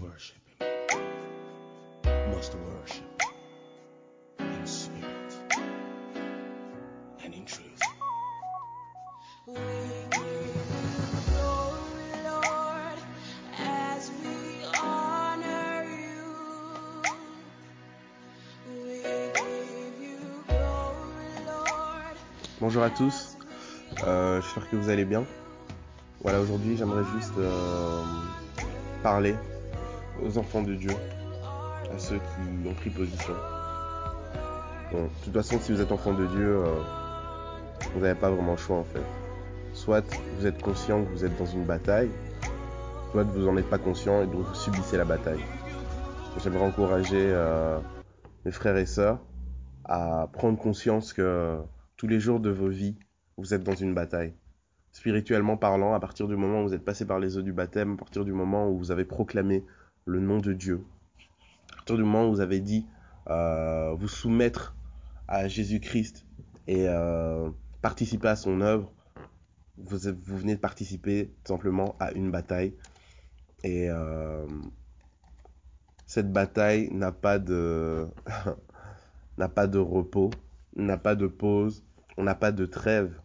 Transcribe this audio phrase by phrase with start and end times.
[0.00, 0.68] worship Him.
[2.30, 3.04] Must worship
[4.38, 5.34] in spirit
[7.22, 7.80] and in truth.
[22.60, 23.36] Bonjour à tous,
[24.04, 25.24] euh, j'espère que vous allez bien.
[26.22, 28.04] Voilà, aujourd'hui j'aimerais juste euh,
[29.02, 29.34] parler
[30.24, 30.92] aux enfants de Dieu,
[31.92, 33.34] à ceux qui ont pris position.
[34.92, 36.74] Bon, de toute façon, si vous êtes enfant de Dieu, euh,
[37.94, 39.04] vous n'avez pas vraiment le choix en fait.
[39.72, 40.04] Soit
[40.38, 42.10] vous êtes conscient que vous êtes dans une bataille,
[43.12, 45.40] soit vous n'en êtes pas conscient et donc vous subissez la bataille.
[46.42, 47.78] J'aimerais encourager euh,
[48.44, 49.20] mes frères et sœurs
[49.84, 51.58] à prendre conscience que
[51.96, 52.96] tous les jours de vos vies,
[53.36, 54.34] vous êtes dans une bataille.
[54.92, 57.94] Spirituellement parlant, à partir du moment où vous êtes passé par les eaux du baptême,
[57.94, 59.64] à partir du moment où vous avez proclamé
[60.04, 60.84] le nom de Dieu,
[61.72, 62.86] à partir du moment où vous avez dit
[63.28, 64.74] euh, vous soumettre
[65.28, 66.26] à Jésus-Christ
[66.66, 67.50] et euh,
[67.82, 68.92] participer à son œuvre,
[69.76, 72.74] vous, vous venez de participer simplement à une bataille.
[73.62, 74.46] Et euh,
[76.06, 78.08] cette bataille n'a pas de
[79.38, 80.30] n'a pas de repos,
[80.76, 81.84] n'a pas de pause,
[82.16, 83.20] on n'a pas de trêve.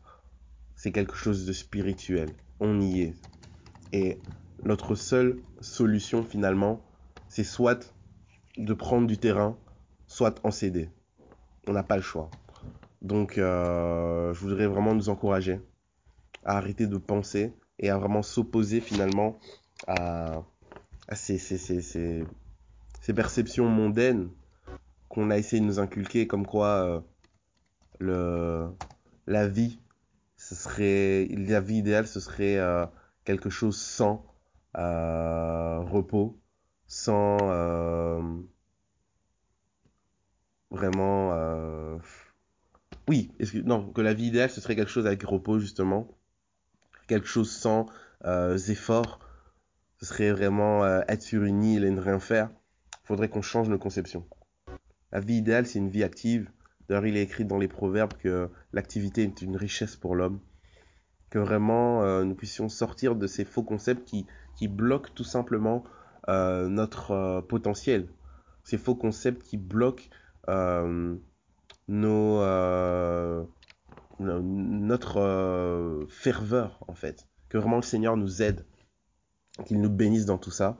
[0.76, 2.30] C'est quelque chose de spirituel.
[2.60, 3.16] On y est.
[3.92, 4.20] Et
[4.66, 6.82] notre seule solution finalement,
[7.30, 7.94] c'est soit
[8.58, 9.58] de prendre du terrain,
[10.08, 10.90] soit en céder.
[11.68, 12.30] On n'a pas le choix.
[13.02, 15.62] Donc, euh, je voudrais vraiment nous encourager
[16.44, 19.38] à arrêter de penser et à vraiment s'opposer finalement
[19.88, 20.42] à,
[21.14, 24.30] ces, ces, ces, ces, perceptions mondaines
[25.10, 27.00] qu'on a essayé de nous inculquer, comme quoi euh,
[28.00, 28.70] le,
[29.28, 29.80] la vie,
[30.38, 32.86] ce serait, la vie idéale, ce serait euh,
[33.24, 34.26] quelque chose sans
[34.76, 36.40] repos,
[36.88, 38.22] sans euh,
[40.72, 41.98] vraiment, euh,
[43.08, 46.08] oui, que, non, que la vie idéale, ce serait quelque chose avec repos justement,
[47.08, 47.88] quelque chose sans
[48.26, 49.20] euh, efforts,
[50.00, 52.50] ce serait vraiment euh, être sur une île et ne rien faire.
[53.04, 54.28] Faudrait qu'on change nos conceptions.
[55.12, 56.50] La vie idéale, c'est une vie active.
[56.88, 60.40] D'ailleurs, il est écrit dans les proverbes que l'activité est une richesse pour l'homme.
[61.36, 64.26] Que vraiment, euh, nous puissions sortir de ces faux concepts qui,
[64.56, 65.84] qui bloquent tout simplement
[66.30, 68.08] euh, notre euh, potentiel.
[68.64, 70.06] Ces faux concepts qui bloquent
[70.48, 70.96] nos,
[71.90, 73.50] no-
[74.20, 77.28] notre ferveur, en fait.
[77.50, 78.66] Que vraiment le Seigneur nous aide,
[79.66, 80.78] qu'il nous bénisse dans tout ça.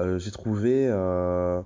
[0.00, 1.64] J'ai trouvé un,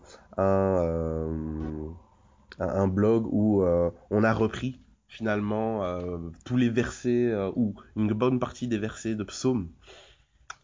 [2.59, 3.65] un, blog où
[4.10, 9.14] on a repris finalement euh, tous les versets euh, ou une bonne partie des versets
[9.14, 9.70] de psaumes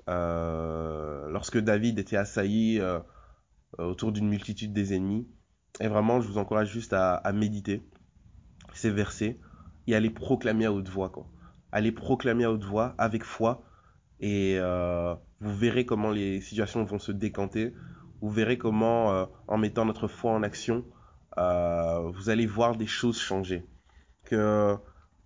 [0.08, 3.00] euh, lorsque David était assailli euh,
[3.78, 5.26] autour d'une multitude des ennemis.
[5.80, 7.82] Et vraiment, je vous encourage juste à, méditer
[8.74, 9.40] ces versets
[9.88, 11.08] et à les proclamer à haute voix.
[11.08, 11.26] Quoi.
[11.72, 13.64] À les proclamer à haute voix avec foi
[14.20, 14.56] et
[15.40, 17.74] vous verrez comment les situations vont se décanter.
[18.20, 20.84] Vous verrez comment, en mettant notre foi en action,
[21.36, 23.66] vous allez voir des choses changer.
[24.24, 24.76] Que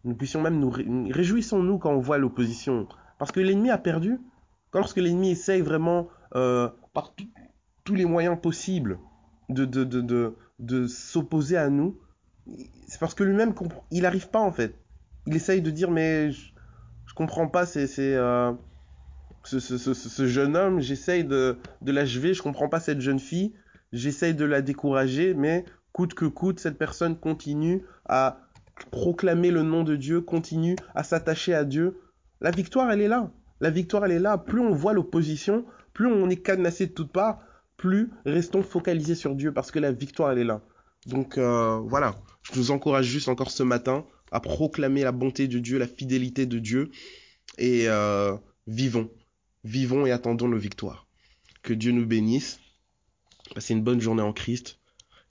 [0.05, 2.89] nous puissions même nous ré- réjouissons-nous quand on voit l'opposition,
[3.19, 4.19] parce que l'ennemi a perdu.
[4.71, 7.15] Quand lorsque l'ennemi essaye vraiment euh, par
[7.85, 8.99] tous les moyens possibles
[9.49, 11.99] de de de de, s'opposer à nous,
[12.87, 13.55] c'est parce que lui-même
[13.91, 14.75] il n'arrive pas en fait.
[15.27, 16.53] Il essaye de dire mais je,
[17.07, 18.53] je comprends pas, c'est euh,
[19.45, 23.19] ce, ce, ce, ce jeune homme, j'essaye de, de l'achever, je comprends pas cette jeune
[23.19, 23.55] fille,
[23.93, 28.41] j'essaye de la décourager, mais coûte que coûte, cette personne continue à
[28.87, 32.01] proclamer le nom de Dieu, continue à s'attacher à Dieu.
[32.41, 33.31] La victoire, elle est là.
[33.61, 34.39] La victoire, elle est là.
[34.39, 37.41] Plus on voit l'opposition, plus on est cadenassé de toutes parts,
[37.77, 40.63] plus restons focalisés sur Dieu, parce que la victoire, elle est là.
[41.07, 45.59] Donc euh, voilà, je vous encourage juste encore ce matin à proclamer la bonté de
[45.59, 46.91] Dieu, la fidélité de Dieu,
[47.57, 48.37] et euh,
[48.67, 49.11] vivons,
[49.65, 51.07] vivons et attendons nos victoires.
[51.63, 52.61] Que Dieu nous bénisse.
[53.55, 54.79] Passez une bonne journée en Christ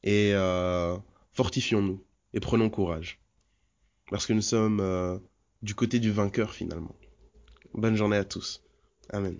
[0.03, 0.95] et euh,
[1.33, 2.03] fortifions-nous
[2.33, 3.19] et prenons courage.
[4.09, 5.17] Parce que nous sommes euh,
[5.61, 6.95] du côté du vainqueur finalement.
[7.73, 8.63] Bonne journée à tous.
[9.11, 9.37] Amen.